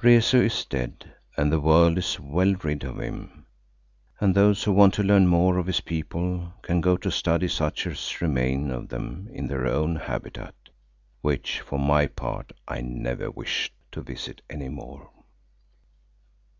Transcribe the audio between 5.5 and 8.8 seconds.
of his people can go to study such as remain